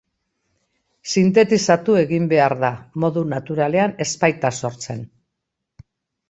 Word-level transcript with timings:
Sintetizatu 1.11 1.97
egin 1.99 2.25
behar 2.31 2.55
da, 2.63 2.71
modu 3.05 3.23
naturalean 3.35 3.95
ez 4.07 4.09
baita 4.25 4.53
sortzen. 4.63 5.07